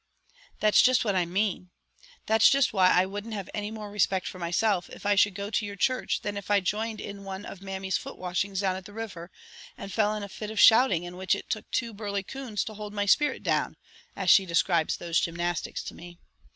"That's 0.61 0.81
just 0.81 1.05
what 1.05 1.15
I 1.15 1.25
mean. 1.27 1.69
That's 2.25 2.49
just 2.49 2.73
why 2.73 2.89
I 2.89 3.05
wouldn't 3.05 3.35
have 3.35 3.51
any 3.53 3.69
more 3.69 3.91
respect 3.91 4.27
for 4.27 4.39
myself 4.39 4.89
if 4.89 5.05
I 5.05 5.13
should 5.13 5.35
go 5.35 5.51
to 5.51 5.63
your 5.63 5.75
church 5.75 6.21
than 6.21 6.37
if 6.37 6.49
I 6.49 6.59
joined 6.59 6.99
in 6.99 7.23
one 7.23 7.45
of 7.45 7.61
Mammy's 7.61 7.97
foot 7.97 8.17
washings 8.17 8.61
down 8.61 8.75
at 8.75 8.85
the 8.85 8.93
river 8.93 9.29
and 9.77 9.93
fell 9.93 10.15
in 10.15 10.23
a 10.23 10.27
fit 10.29 10.49
of 10.49 10.59
shouting 10.59 11.03
in 11.03 11.17
which 11.17 11.35
it 11.35 11.51
took 11.51 11.69
two 11.69 11.93
burly 11.93 12.23
coons 12.23 12.63
to 12.63 12.73
'hold 12.73 12.93
my 12.93 13.05
spirit 13.05 13.43
down,' 13.43 13.77
as 14.15 14.31
she 14.31 14.47
describes 14.47 14.97
those 14.97 15.19
gymnastics 15.19 15.83
to 15.83 15.93
me. 15.93 16.17